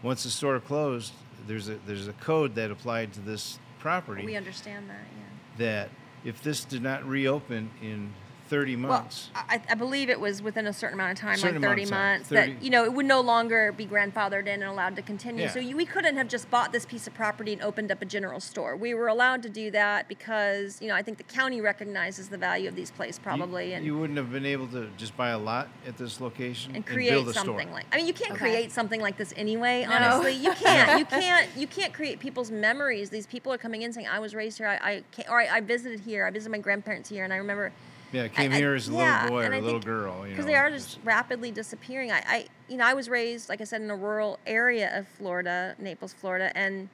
[0.04, 1.14] Once the store closed,
[1.48, 5.06] there's a there's a code that applied to this property We understand that.
[5.18, 5.66] Yeah.
[5.66, 5.90] that
[6.24, 8.14] if this did not reopen in
[8.52, 11.62] 30 months, Well, I, I believe it was within a certain amount of time, Certain
[11.62, 14.42] like 30 of time, months, 30 that you know it would no longer be grandfathered
[14.42, 15.44] in and allowed to continue.
[15.44, 15.52] Yeah.
[15.52, 18.06] So you, we couldn't have just bought this piece of property and opened up a
[18.06, 18.76] general store.
[18.76, 22.38] We were allowed to do that because you know I think the county recognizes the
[22.38, 25.30] value of these places you- probably and you, wouldn't have been able to just buy
[25.30, 27.74] a lot at this location and build create a something store.
[27.76, 28.50] like I mean you can't Okay.
[28.52, 29.96] create something like this anyway No.
[29.96, 33.94] honestly you can't you can't you can't create people's memories these people are coming in
[33.94, 36.52] saying I was raised here I, I can't, or I, I visited here I visited
[36.52, 37.72] my grandparents here and I remember
[38.12, 40.24] yeah, came I- here as a yeah, little boy or a little girl.
[40.26, 42.12] You because they are just- just rapidly disappearing.
[42.12, 45.08] I, I, you know, I was raised, like I said, in a rural area of
[45.08, 46.90] Florida, Naples, Florida, and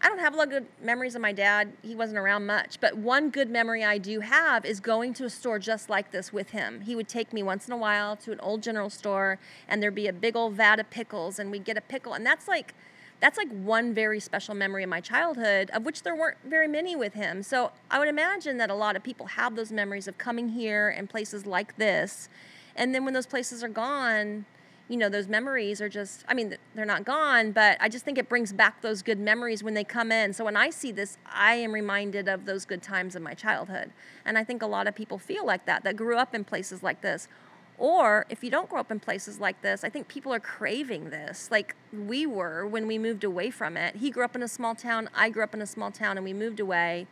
[0.00, 1.72] I don't have a lot of good memories of my dad.
[1.82, 5.30] He wasn't around much, but one good memory I do have is going to a
[5.30, 6.82] store just like this with him.
[6.82, 9.94] He would take me once in a while to an old general store, and there'd
[9.94, 12.74] be a big old vat of pickles, and we'd get a pickle, and that's like.
[13.20, 16.94] That's like one very special memory of my childhood, of which there weren't very many
[16.96, 17.42] with him.
[17.42, 20.90] So I would imagine that a lot of people have those memories of coming here
[20.90, 22.28] and places like this.
[22.74, 24.44] And then when those places are gone,
[24.88, 28.18] you know, those memories are just, I mean, they're not gone, but I just think
[28.18, 30.32] it brings back those good memories when they come in.
[30.32, 33.90] So when I see this, I am reminded of those good times of my childhood.
[34.24, 36.82] And I think a lot of people feel like that, that grew up in places
[36.82, 37.26] like this.
[37.78, 41.10] Or if you don't grow up in places like this, I think people are craving
[41.10, 43.96] this, like we were when we moved away from it.
[43.96, 46.24] He grew up in a small town, I grew up in a small town, and
[46.24, 47.06] we moved away.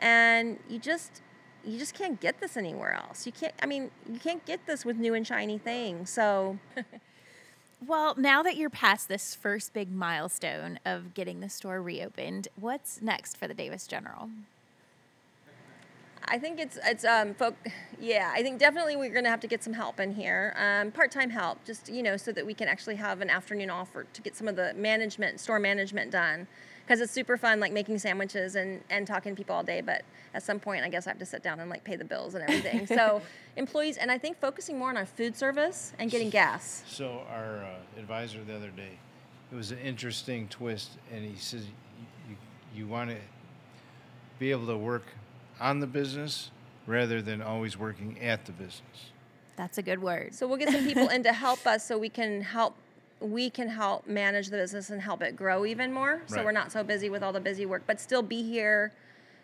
[0.00, 1.20] And you just,
[1.64, 3.26] you just can't get this anywhere else.
[3.26, 3.54] You can't.
[3.62, 6.10] I mean, you can't get this with new and shiny things.
[6.10, 6.58] So
[7.86, 13.02] Well, now that you're past this first big milestone of getting the store reopened, what's
[13.02, 14.30] next for the Davis General?
[16.26, 17.54] I think it's it's um folk
[18.00, 20.54] yeah, I think definitely we're gonna have to get some help in here.
[20.56, 23.70] Um, part time help, just you know, so that we can actually have an afternoon
[23.70, 26.46] off or to get some of the management, store management done.
[26.84, 30.02] Because it's super fun like making sandwiches and, and talking to people all day, but
[30.34, 32.34] at some point I guess I have to sit down and like pay the bills
[32.34, 32.86] and everything.
[32.86, 33.22] so
[33.56, 36.82] employees and I think focusing more on our food service and getting gas.
[36.86, 38.98] So our uh, advisor the other day,
[39.50, 42.36] it was an interesting twist, and he says you, you,
[42.74, 43.16] you want to
[44.38, 45.04] be able to work
[45.60, 46.50] on the business
[46.86, 49.10] rather than always working at the business.
[49.56, 50.34] That's a good word.
[50.34, 52.76] So we'll get some people in to help us so we can help
[53.20, 56.20] we can help manage the business and help it grow even more.
[56.26, 58.92] So we're not so busy with all the busy work, but still be here,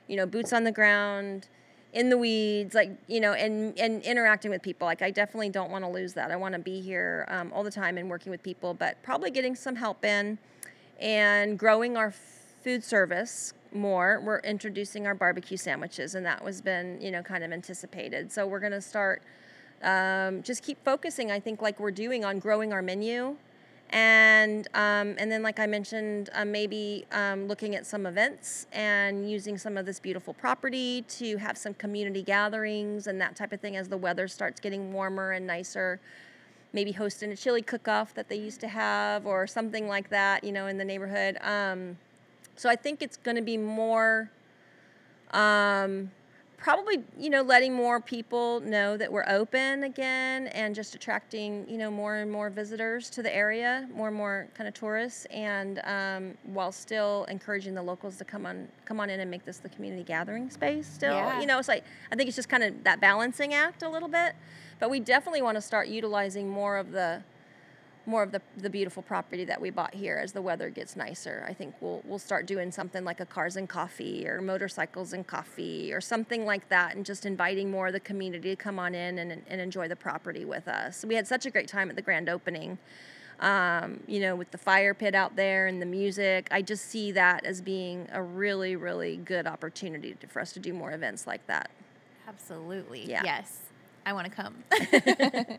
[0.06, 1.48] you know, boots on the ground,
[1.92, 4.86] in the weeds, like, you know, and, and interacting with people.
[4.86, 6.30] Like I definitely don't want to lose that.
[6.30, 9.30] I want to be here um, all the time and working with people, but probably
[9.30, 10.38] getting some help in
[10.98, 12.12] and growing our
[12.62, 14.20] food service more.
[14.24, 18.32] We're introducing our barbecue sandwiches, and that was been, you know, kind of anticipated.
[18.32, 19.22] So we're going to start
[19.82, 21.30] um, just keep focusing.
[21.30, 23.36] I think like we're doing on growing our menu,
[23.90, 29.30] and um, and then like I mentioned, uh, maybe um, looking at some events and
[29.30, 33.60] using some of this beautiful property to have some community gatherings and that type of
[33.60, 36.00] thing as the weather starts getting warmer and nicer.
[36.72, 40.52] Maybe hosting a chili cook-off that they used to have, or something like that, you
[40.52, 41.36] know, in the neighborhood.
[41.40, 41.96] Um,
[42.60, 44.30] so I think it's going to be more
[45.30, 46.10] um,
[46.58, 51.78] probably you know letting more people know that we're open again and just attracting you
[51.78, 55.80] know more and more visitors to the area more and more kind of tourists and
[55.84, 59.56] um, while still encouraging the locals to come on come on in and make this
[59.56, 61.40] the community gathering space still Yeah.
[61.40, 61.82] you know it's like
[62.12, 64.34] i think it's just kind of that balancing act a little bit
[64.80, 67.22] but we definitely want to start utilizing more of the
[68.06, 71.44] more of the, the beautiful property that we bought here as the weather gets nicer.
[71.48, 75.26] I think we'll we'll start doing something like a cars and coffee or motorcycles and
[75.26, 78.94] coffee or something like that and just inviting more of the community to come on
[78.94, 81.04] in and, and enjoy the property with us.
[81.04, 82.78] We had such a great time at the grand opening.
[83.40, 87.10] Um, you know, with the fire pit out there and the music, I just see
[87.12, 91.26] that as being a really, really good opportunity to, for us to do more events
[91.26, 91.70] like that.
[92.28, 93.08] Absolutely.
[93.08, 93.22] Yeah.
[93.24, 93.60] Yes.
[94.04, 94.62] I want to come.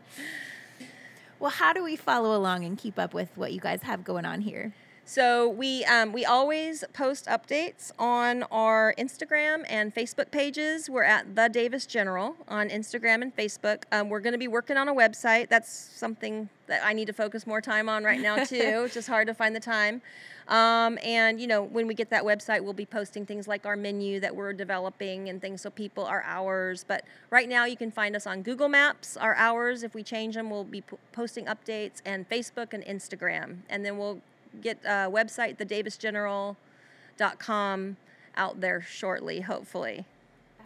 [1.42, 4.24] well, how do we follow along and keep up with what you guys have going
[4.24, 4.72] on here?
[5.04, 10.88] So we um, we always post updates on our Instagram and Facebook pages.
[10.88, 13.82] We're at the Davis General on Instagram and Facebook.
[13.90, 15.48] Um, we're going to be working on a website.
[15.48, 18.56] That's something that I need to focus more time on right now too.
[18.84, 20.02] it's just hard to find the time.
[20.48, 23.76] Um, and you know, when we get that website, we'll be posting things like our
[23.76, 26.84] menu that we're developing and things so people our hours.
[26.86, 29.16] But right now, you can find us on Google Maps.
[29.16, 33.58] Our hours, if we change them, we'll be p- posting updates and Facebook and Instagram,
[33.68, 34.20] and then we'll
[34.60, 37.96] get a website, thedavisgeneral.com,
[38.36, 40.04] out there shortly, hopefully.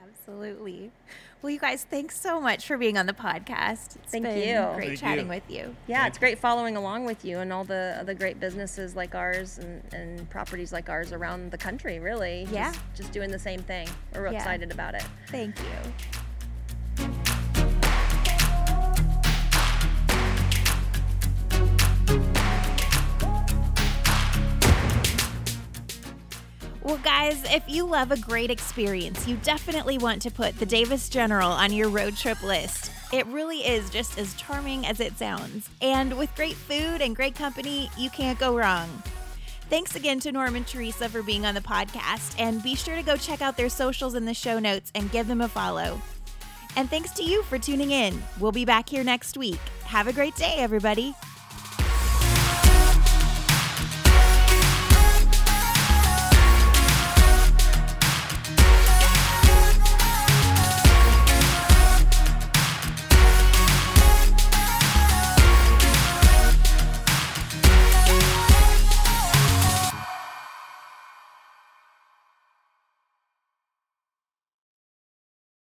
[0.07, 0.91] Absolutely.
[1.43, 3.97] Well, you guys, thanks so much for being on the podcast.
[3.97, 4.75] It's Thank been you.
[4.75, 5.31] Great Thank chatting you.
[5.31, 5.77] with you.
[5.87, 9.15] Yeah, Thank it's great following along with you and all the the great businesses like
[9.15, 12.49] ours and, and properties like ours around the country, really.
[12.51, 12.73] Yeah.
[12.73, 13.89] Just, just doing the same thing.
[14.15, 14.39] We're real Yeah.
[14.39, 15.05] excited about it.
[15.29, 15.93] Thank you.
[26.87, 31.09] Well, guys, if you love a great experience, you definitely want to put the Davis
[31.09, 32.93] General on your road trip list.
[33.13, 35.69] It really is just as charming as it sounds.
[35.83, 38.87] And with great food and great company, you can't go wrong.
[39.69, 43.03] Thanks again to Norm and Teresa for being on the podcast, and be sure to
[43.03, 46.01] go check out their socials in the show notes and give them a follow.
[46.77, 48.23] And thanks to you for tuning in.
[48.39, 49.59] We'll be back here next week.
[49.87, 51.17] Have a great day, everybody.